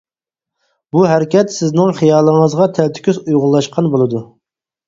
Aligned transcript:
بۇ 0.95 1.03
ھەرىكەت 1.11 1.53
سىزنىڭ 1.57 1.93
خىيالىڭىزغا 1.99 2.67
تەلتۆكۈس 2.79 3.23
ئۇيغۇنلاشقان 3.27 3.95
بولىدۇ. 3.97 4.25